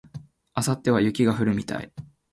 [0.57, 1.93] 明後日は雪が降るみたい